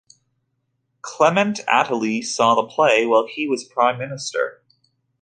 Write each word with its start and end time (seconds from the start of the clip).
Clement 1.03 1.59
Attlee 1.71 2.23
saw 2.23 2.55
the 2.55 2.63
play 2.65 3.05
while 3.05 3.27
he 3.27 3.47
was 3.47 3.63
Prime 3.65 3.99
Minister. 3.99 4.63